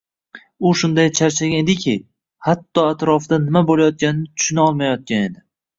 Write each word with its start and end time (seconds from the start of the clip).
U 0.69 0.71
shunday 0.79 1.11
charchagan 1.19 1.59
ediki, 1.65 1.95
hatto 2.49 2.89
atrofida 2.95 3.43
nima 3.47 3.65
bo`layotganini 3.73 4.31
tushuna 4.39 4.69
olmayotgan 4.71 5.25
edi 5.31 5.41